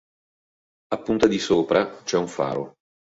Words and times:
A 0.91 0.97
punta 0.97 1.27
di 1.27 1.37
Sopra 1.37 2.01
c'è 2.01 2.17
un 2.17 2.27
faro. 2.27 2.73